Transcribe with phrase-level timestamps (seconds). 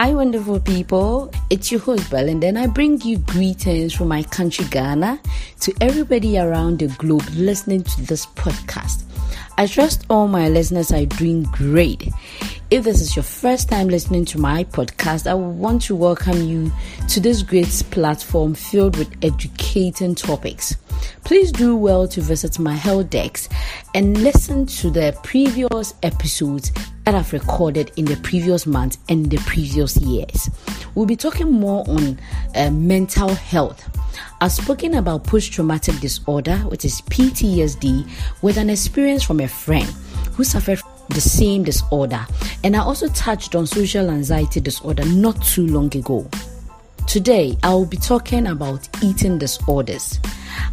[0.00, 1.30] Hi, wonderful people.
[1.50, 5.20] It's your host, Belinda, and I bring you greetings from my country, Ghana,
[5.60, 9.02] to everybody around the globe listening to this podcast.
[9.58, 12.08] I trust all my listeners are doing great.
[12.70, 16.70] If this is your first time listening to my podcast, I want to welcome you
[17.08, 20.76] to this great platform filled with educating topics.
[21.24, 23.48] Please do well to visit my help decks
[23.92, 26.70] and listen to the previous episodes
[27.04, 30.48] that I've recorded in the previous months and the previous years.
[30.94, 32.20] We'll be talking more on
[32.54, 33.84] uh, mental health.
[34.40, 38.08] I've spoken about post traumatic disorder, which is PTSD,
[38.42, 39.92] with an experience from a friend
[40.34, 40.79] who suffered
[41.10, 42.26] the same disorder.
[42.64, 46.28] And I also touched on social anxiety disorder not too long ago.
[47.06, 50.20] Today, I will be talking about eating disorders.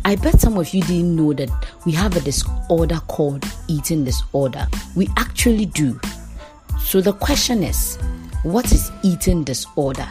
[0.05, 1.49] I bet some of you didn't know that
[1.85, 4.67] we have a disorder called eating disorder.
[4.95, 5.99] We actually do.
[6.79, 7.97] So the question is
[8.44, 10.07] what is eating disorder?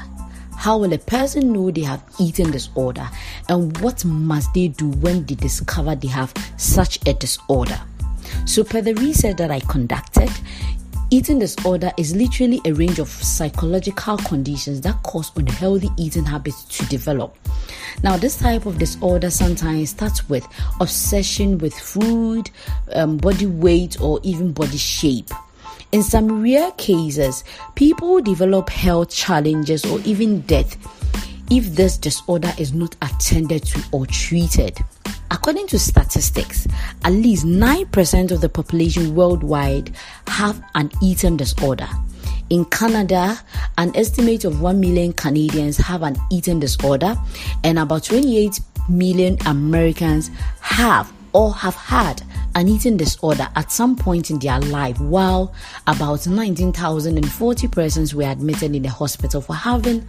[0.56, 3.08] How will a person know they have eating disorder?
[3.48, 7.80] And what must they do when they discover they have such a disorder?
[8.46, 10.30] So, per the research that I conducted,
[11.10, 16.86] eating disorder is literally a range of psychological conditions that cause unhealthy eating habits to
[16.86, 17.36] develop.
[18.02, 20.46] Now, this type of disorder sometimes starts with
[20.80, 22.50] obsession with food,
[22.94, 25.30] um, body weight, or even body shape.
[25.92, 27.42] In some rare cases,
[27.74, 30.76] people develop health challenges or even death
[31.50, 34.78] if this disorder is not attended to or treated.
[35.46, 36.66] According to statistics,
[37.04, 39.92] at least 9% of the population worldwide
[40.26, 41.86] have an eating disorder.
[42.50, 43.38] In Canada,
[43.78, 47.16] an estimate of 1 million Canadians have an eating disorder,
[47.62, 48.58] and about 28
[48.88, 52.24] million Americans have or have had
[52.56, 55.54] an eating disorder at some point in their life, while
[55.86, 60.04] about 19,040 persons were admitted in the hospital for having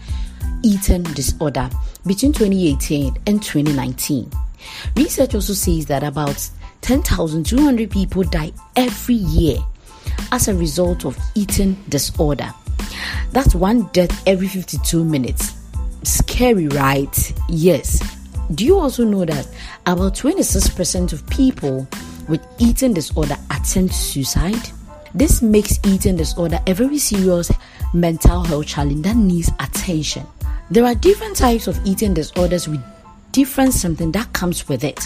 [0.64, 1.70] eating disorder
[2.08, 4.32] between 2018 and 2019.
[4.96, 6.50] Research also says that about
[6.82, 9.58] 10,200 people die every year
[10.32, 12.54] as a result of eating disorder.
[13.32, 15.54] That's one death every 52 minutes.
[16.04, 17.34] Scary, right?
[17.50, 18.02] Yes.
[18.54, 19.48] Do you also know that
[19.86, 21.88] about 26% of people
[22.30, 24.70] with eating disorder attempt suicide?
[25.14, 27.52] This makes eating disorder a very serious
[27.94, 30.26] mental health challenge that needs attention.
[30.70, 32.82] There are different types of eating disorders with
[33.38, 35.00] different something that comes with it.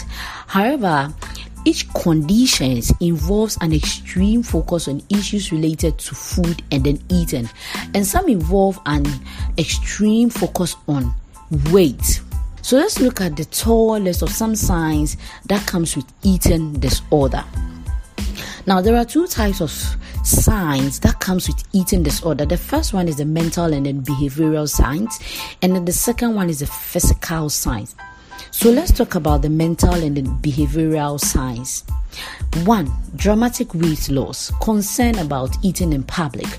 [0.46, 1.12] However,
[1.66, 7.46] each condition involves an extreme focus on issues related to food and then eating,
[7.92, 9.04] and some involve an
[9.58, 11.14] extreme focus on
[11.70, 12.22] weight.
[12.62, 17.44] So let's look at the tall list of some signs that comes with eating disorder.
[18.66, 19.70] Now there are two types of
[20.24, 22.46] signs that comes with eating disorder.
[22.46, 25.20] The first one is the mental and then behavioral signs,
[25.60, 27.94] and then the second one is the physical signs.
[28.52, 31.84] So let's talk about the mental and the behavioral signs.
[32.64, 36.58] One, dramatic weight loss, concern about eating in public,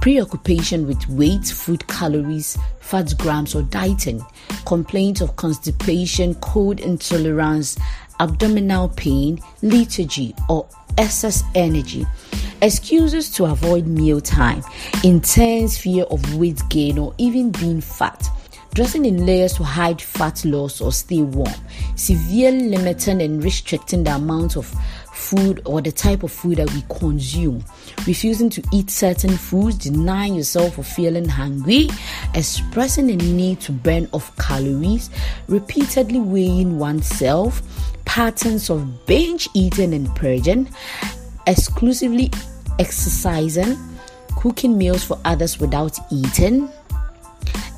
[0.00, 4.24] preoccupation with weight, food calories, fat grams, or dieting,
[4.64, 7.78] complaints of constipation, cold intolerance,
[8.18, 10.66] abdominal pain, lethargy, or
[10.96, 12.06] excess energy,
[12.62, 14.62] excuses to avoid mealtime,
[15.04, 18.26] intense fear of weight gain, or even being fat
[18.76, 21.50] dressing in layers to hide fat loss or stay warm,
[21.94, 24.66] severely limiting and restricting the amount of
[25.14, 27.64] food or the type of food that we consume,
[28.06, 31.88] refusing to eat certain foods, denying yourself of feeling hungry,
[32.34, 35.08] expressing a need to burn off calories,
[35.48, 37.62] repeatedly weighing oneself,
[38.04, 40.68] patterns of binge eating and purging,
[41.46, 42.30] exclusively
[42.78, 43.74] exercising,
[44.36, 46.70] cooking meals for others without eating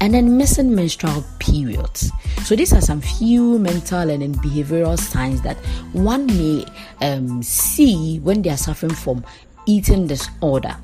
[0.00, 2.11] and then missing menstrual periods.
[2.45, 5.56] So these are some few mental and behavioral signs that
[5.93, 6.65] one may
[7.00, 9.25] um, see when they are suffering from
[9.67, 10.77] eating disorder.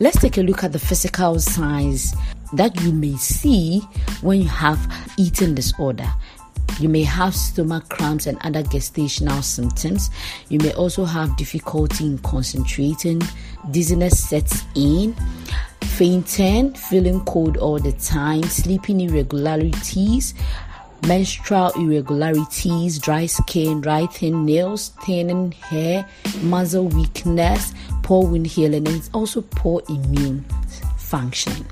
[0.00, 2.14] Let's take a look at the physical signs
[2.54, 3.80] that you may see
[4.22, 4.78] when you have
[5.16, 6.10] eating disorder.
[6.80, 10.10] You may have stomach cramps and other gestational symptoms.
[10.48, 13.22] You may also have difficulty in concentrating,
[13.70, 15.14] dizziness sets in,
[15.94, 20.34] fainting, feeling cold all the time, sleeping irregularities,
[21.06, 26.04] menstrual irregularities, dry skin, dry thin nails, thinning hair,
[26.42, 30.44] muscle weakness, poor wound healing, and also poor immune
[30.98, 31.64] function.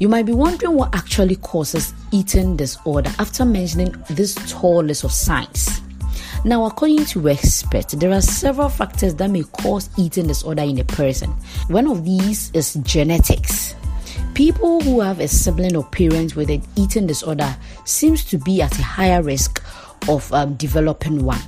[0.00, 5.12] You might be wondering what actually causes eating disorder after mentioning this tall list of
[5.12, 5.81] signs.
[6.44, 10.84] Now, according to experts, there are several factors that may cause eating disorder in a
[10.84, 11.30] person.
[11.68, 13.76] One of these is genetics.
[14.34, 18.76] People who have a sibling or parent with an eating disorder seems to be at
[18.76, 19.62] a higher risk
[20.08, 21.40] of um, developing one.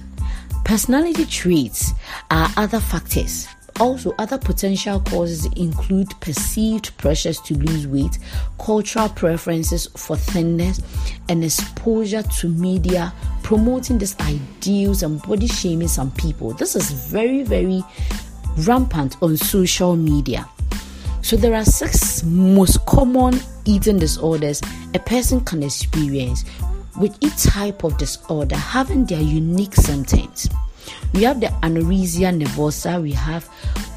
[0.64, 1.90] Personality traits
[2.30, 3.48] are other factors.
[3.80, 8.18] Also, other potential causes include perceived pressures to lose weight,
[8.58, 10.80] cultural preferences for thinness,
[11.28, 13.12] and exposure to media
[13.42, 16.52] promoting these ideals and body shaming some people.
[16.52, 17.82] This is very, very
[18.58, 20.48] rampant on social media.
[21.22, 24.60] So, there are six most common eating disorders
[24.94, 26.44] a person can experience,
[26.98, 30.48] with each type of disorder having their unique symptoms.
[31.12, 33.48] We have the anorexia nervosa, we have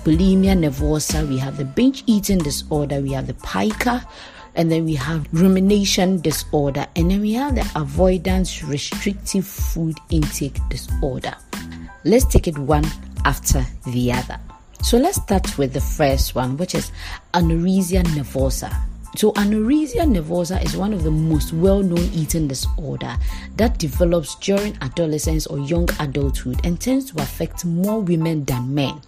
[0.03, 4.05] bulimia nervosa, we have the binge eating disorder, we have the pica,
[4.55, 10.57] and then we have rumination disorder, and then we have the avoidance restrictive food intake
[10.69, 11.35] disorder.
[12.03, 12.85] Let's take it one
[13.25, 14.39] after the other.
[14.83, 16.91] So let's start with the first one, which is
[17.33, 18.73] anorexia nervosa.
[19.17, 23.17] So, anorexia nervosa is one of the most well known eating disorder
[23.55, 29.01] that develops during adolescence or young adulthood and tends to affect more women than men.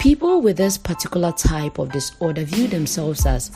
[0.00, 3.52] People with this particular type of disorder view themselves as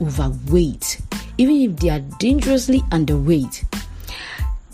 [0.00, 0.98] overweight,
[1.36, 3.66] even if they are dangerously underweight.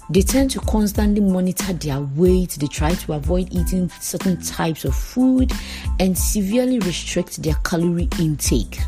[0.08, 4.94] They tend to constantly monitor their weight, they try to avoid eating certain types of
[4.94, 5.50] food,
[5.98, 8.78] and severely restrict their calorie intake.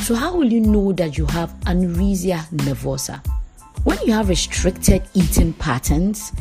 [0.00, 3.24] So, how will you know that you have anorexia nervosa?
[3.84, 6.32] When you have restricted eating patterns,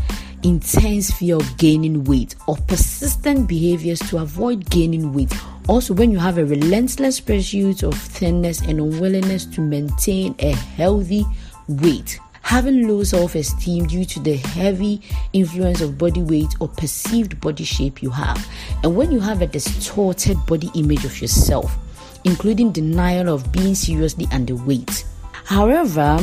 [0.43, 5.33] intense fear of gaining weight, or persistent behaviors to avoid gaining weight,
[5.67, 11.25] also when you have a relentless pursuit of thinness and unwillingness to maintain a healthy
[11.67, 15.01] weight, having low self esteem due to the heavy
[15.33, 18.45] influence of body weight or perceived body shape you have,
[18.83, 21.77] and when you have a distorted body image of yourself,
[22.23, 25.03] including denial of being seriously underweight.
[25.45, 26.19] However,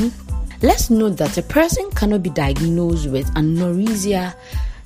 [0.63, 4.35] let's note that a person cannot be diagnosed with anorexia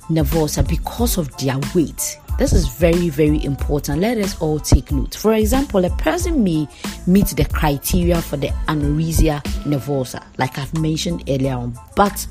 [0.09, 2.17] nervosa because of their weight.
[2.37, 4.01] This is very, very important.
[4.01, 5.15] Let us all take note.
[5.15, 6.67] For example, a person may
[7.05, 12.25] meet the criteria for the anorexia nervosa, like I've mentioned earlier on, but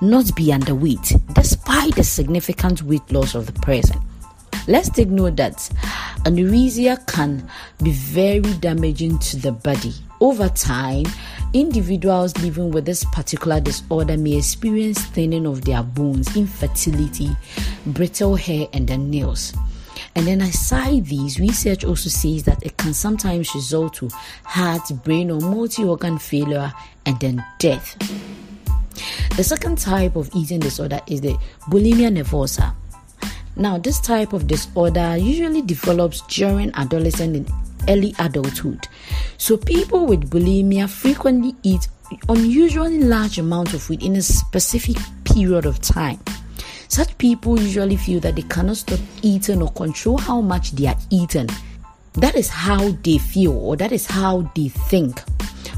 [0.00, 4.00] not be underweight despite the significant weight loss of the person.
[4.68, 5.58] Let's take note that
[6.24, 7.48] anorexia can
[7.82, 9.94] be very damaging to the body.
[10.20, 11.04] Over time,
[11.52, 17.36] individuals living with this particular disorder may experience thinning of their bones, infertility,
[17.86, 19.52] brittle hair, and the nails.
[20.16, 24.08] And then aside these, research also says that it can sometimes result to
[24.42, 26.72] heart, brain, or multi-organ failure
[27.04, 27.96] and then death.
[29.36, 31.36] The second type of eating disorder is the
[31.68, 32.74] bulimia nervosa.
[33.56, 37.50] Now, this type of disorder usually develops during adolescence and
[37.88, 38.86] early adulthood.
[39.38, 41.88] So, people with bulimia frequently eat
[42.28, 46.20] unusually large amounts of food in a specific period of time.
[46.88, 50.98] Such people usually feel that they cannot stop eating or control how much they are
[51.10, 51.48] eating.
[52.14, 55.20] That is how they feel, or that is how they think.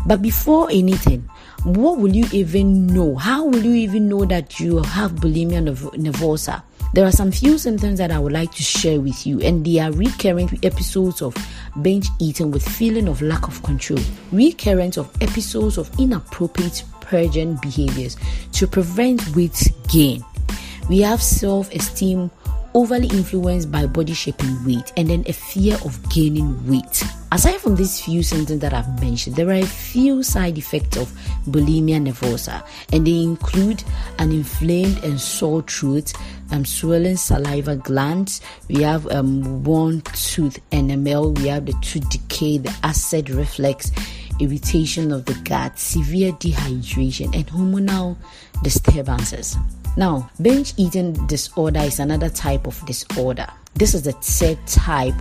[0.05, 1.29] But before anything,
[1.65, 3.17] what will you even know?
[3.17, 6.63] How will you even know that you have bulimia nervosa?
[6.95, 9.79] There are some few symptoms that I would like to share with you, and they
[9.79, 11.37] are recurrent episodes of
[11.83, 14.01] binge eating with feeling of lack of control,
[14.33, 18.17] recurrence of episodes of inappropriate purging behaviors
[18.53, 20.25] to prevent weight gain.
[20.89, 22.31] We have self esteem
[22.79, 27.03] overly influenced by body shape and weight, and then a fear of gaining weight.
[27.33, 31.09] Aside from these few symptoms that I've mentioned, there are a few side effects of
[31.49, 33.83] bulimia nervosa, and they include
[34.21, 36.13] an inflamed and sore throat,
[36.53, 42.59] um, swollen saliva glands, we have um, one tooth enamel, we have the tooth decay,
[42.59, 43.91] the acid reflux,
[44.39, 48.17] irritation of the gut, severe dehydration, and hormonal
[48.63, 49.57] disturbances.
[49.99, 53.49] Now, binge eating disorder is another type of disorder.
[53.75, 55.15] This is the third type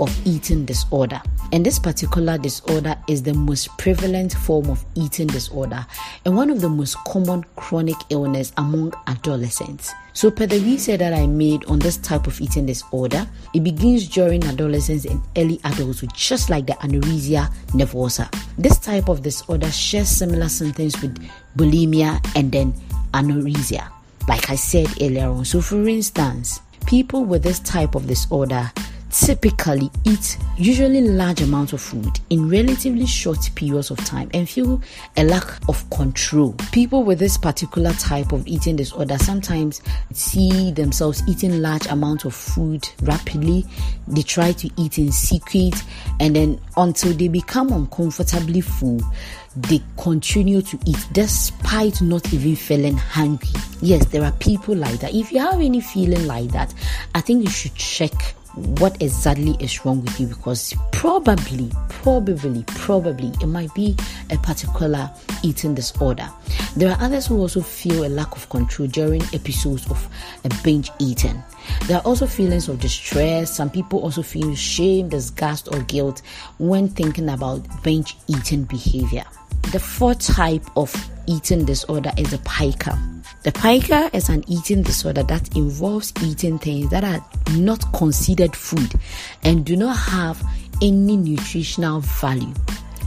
[0.00, 1.22] of eating disorder.
[1.52, 5.86] And this particular disorder is the most prevalent form of eating disorder
[6.24, 9.92] and one of the most common chronic illness among adolescents.
[10.14, 14.08] So, per the research that I made on this type of eating disorder, it begins
[14.08, 18.28] during adolescence and early adulthood, just like the anorexia nervosa.
[18.58, 21.16] This type of disorder shares similar symptoms with
[21.56, 22.74] bulimia and then
[23.12, 23.93] anorexia
[24.28, 25.44] like I said earlier on.
[25.44, 28.70] So, for instance, people with this type of disorder
[29.14, 34.82] typically eat usually large amounts of food in relatively short periods of time and feel
[35.16, 36.52] a lack of control.
[36.72, 42.34] People with this particular type of eating disorder sometimes see themselves eating large amounts of
[42.34, 43.64] food rapidly.
[44.08, 45.74] They try to eat in secret
[46.18, 49.00] and then until they become uncomfortably full,
[49.54, 53.48] they continue to eat despite not even feeling hungry.
[53.80, 55.14] Yes, there are people like that.
[55.14, 56.74] If you have any feeling like that,
[57.14, 58.12] I think you should check
[58.56, 63.96] what exactly is wrong with you because probably, probably, probably it might be
[64.30, 65.10] a particular
[65.42, 66.28] eating disorder.
[66.76, 70.08] There are others who also feel a lack of control during episodes of
[70.44, 71.42] a binge eating.
[71.86, 73.54] There are also feelings of distress.
[73.54, 76.22] Some people also feel shame, disgust, or guilt
[76.58, 79.24] when thinking about binge eating behavior.
[79.74, 80.94] The fourth type of
[81.26, 82.96] eating disorder is the pica.
[83.42, 87.20] The pica is an eating disorder that involves eating things that are
[87.56, 88.94] not considered food
[89.42, 90.40] and do not have
[90.80, 92.54] any nutritional value.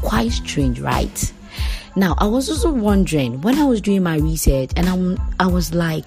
[0.02, 1.34] Quite strange, right?
[1.96, 5.74] Now, I was also wondering when I was doing my research, and I'm, I was
[5.74, 6.04] like,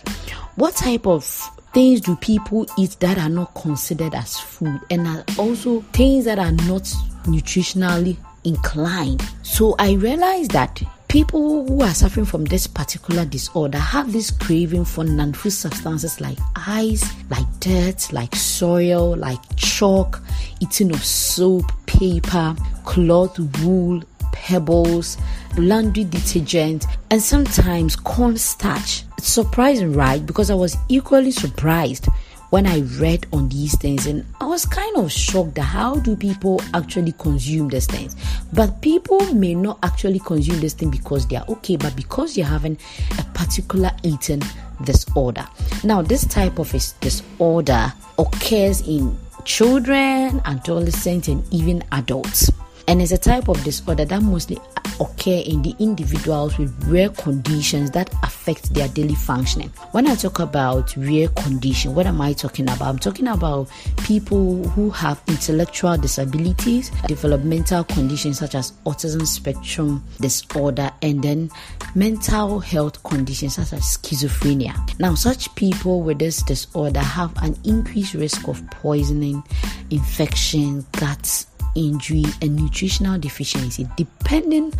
[0.56, 1.24] what type of
[1.72, 6.38] things do people eat that are not considered as food and are also things that
[6.38, 6.82] are not
[7.24, 9.22] nutritionally inclined?
[9.42, 14.84] So I realized that people who are suffering from this particular disorder have this craving
[14.84, 20.22] for non-food substances like ice like dirt like soil like chalk
[20.60, 22.54] eating of soap paper
[22.84, 25.16] cloth wool pebbles
[25.58, 32.06] laundry detergent and sometimes cornstarch it's surprising right because i was equally surprised
[32.50, 36.16] when I read on these things and I was kind of shocked at how do
[36.16, 38.16] people actually consume these things.
[38.52, 42.46] But people may not actually consume this thing because they are okay, but because you're
[42.46, 42.76] having
[43.18, 44.42] a particular eating
[44.84, 45.46] disorder.
[45.84, 52.50] Now, this type of disorder occurs in children, adolescents, and even adults
[52.90, 54.58] and it's a type of disorder that mostly
[55.00, 59.70] occur in the individuals with rare conditions that affect their daily functioning.
[59.92, 62.82] When I talk about rare condition, what am I talking about?
[62.82, 63.68] I'm talking about
[64.04, 71.50] people who have intellectual disabilities, developmental conditions such as autism spectrum disorder, and then
[71.94, 74.74] mental health conditions such as schizophrenia.
[74.98, 79.42] Now, such people with this disorder have an increased risk of poisoning,
[79.90, 84.72] infection, guts injury, and nutritional deficiency depending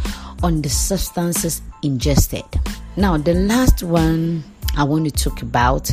[0.43, 2.45] on the substances ingested.
[2.97, 4.45] Now, the last one
[4.77, 5.91] I want to talk about,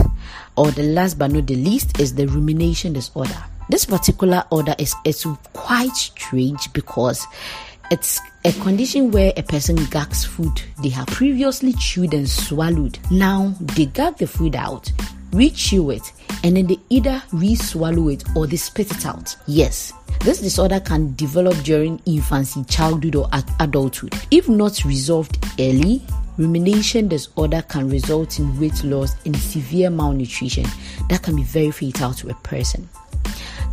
[0.55, 3.37] or the last but not the least, is the rumination disorder.
[3.69, 7.25] This particular order is, is quite strange because
[7.91, 12.99] it's a condition where a person gags food they have previously chewed and swallowed.
[13.11, 14.91] Now they gag the food out,
[15.31, 16.11] re-chew it,
[16.43, 19.35] and then they either re-swallow it or they spit it out.
[19.47, 23.29] Yes, this disorder can develop during infancy, childhood, or
[23.59, 24.13] adulthood.
[24.31, 26.01] If not resolved early,
[26.37, 30.65] rumination disorder can result in weight loss and severe malnutrition
[31.09, 32.87] that can be very fatal to a person.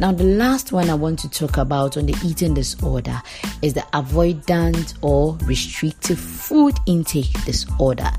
[0.01, 3.23] Now, the last one I want to talk about on the eating disorder
[3.63, 8.11] is the avoidant or restrictive food intake disorder.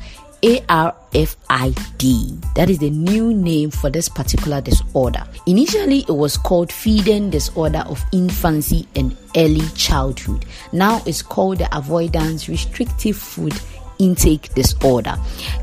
[0.41, 2.53] ARFID.
[2.55, 5.23] That is the new name for this particular disorder.
[5.47, 10.45] Initially, it was called feeding disorder of infancy and early childhood.
[10.71, 13.53] Now it's called the avoidance restrictive food
[13.99, 15.15] intake disorder,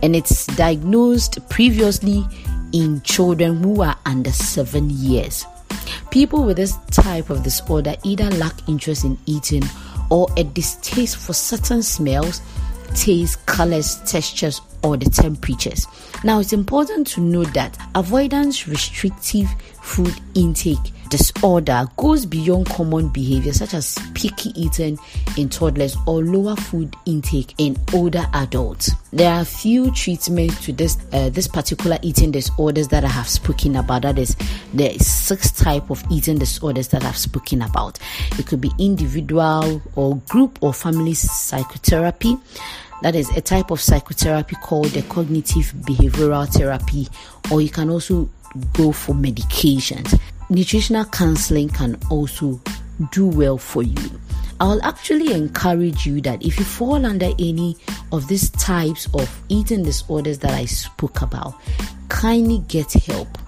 [0.02, 2.24] and it's diagnosed previously
[2.72, 5.44] in children who are under seven years.
[6.10, 9.62] People with this type of disorder either lack interest in eating
[10.10, 12.42] or a distaste for certain smells
[12.94, 15.86] taste, colors, textures, or the temperatures.
[16.24, 19.48] Now, it's important to note that avoidance restrictive
[19.82, 24.98] food intake disorder goes beyond common behavior such as picky eating
[25.36, 28.92] in toddlers or lower food intake in older adults.
[29.12, 33.76] There are few treatments to this uh, this particular eating disorders that I have spoken
[33.76, 34.02] about.
[34.02, 34.34] That is,
[34.72, 37.98] there is six type of eating disorders that I've spoken about.
[38.38, 42.38] It could be individual or group or family psychotherapy.
[43.02, 47.08] That is a type of psychotherapy called the cognitive behavioral therapy,
[47.50, 48.30] or you can also
[48.72, 50.18] go for medications.
[50.50, 52.60] Nutritional counseling can also
[53.10, 54.20] do well for you.
[54.60, 57.76] I'll actually encourage you that if you fall under any
[58.12, 61.54] of these types of eating disorders that I spoke about,
[62.08, 63.38] kindly get help.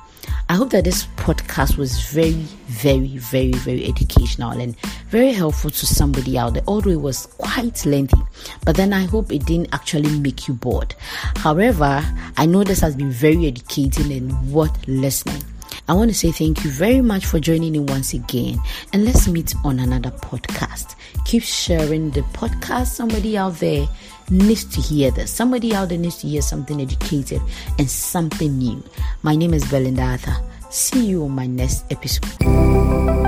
[0.48, 2.32] I hope that this podcast was very,
[2.66, 7.86] very, very, very educational and very helpful to somebody out there, although it was quite
[7.86, 8.20] lengthy.
[8.64, 10.94] But then I hope it didn't actually make you bored.
[11.36, 12.04] However,
[12.36, 15.42] I know this has been very educating and worth listening.
[15.88, 18.58] I want to say thank you very much for joining in once again,
[18.92, 20.94] and let's meet on another podcast.
[21.24, 22.88] Keep sharing the podcast.
[22.88, 23.88] Somebody out there
[24.30, 25.30] needs to hear this.
[25.30, 27.40] Somebody out there needs to hear something educated
[27.78, 28.82] and something new.
[29.22, 30.36] My name is Belinda Arthur.
[30.70, 33.23] See you on my next episode.